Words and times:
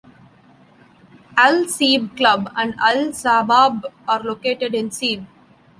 Al 1.37 1.65
Seeb 1.69 2.15
Club 2.17 2.51
and 2.55 2.73
Al-Shabab 2.79 3.83
are 4.07 4.23
located 4.23 4.73
in 4.73 4.89
Seeb. 4.89 5.27